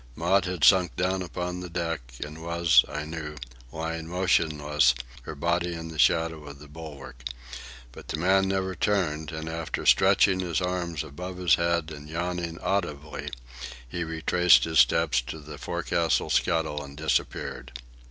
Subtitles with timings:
[0.15, 3.35] Maud had sunk down upon the deck and was, I knew,
[3.71, 7.23] lying motionless, her body in the shadow of the bulwark.
[7.91, 12.57] But the man never turned, and, after stretching his arms above his head and yawning
[12.61, 13.29] audibly,
[13.87, 17.71] he retraced his steps to the forecastle scuttle and disappeared.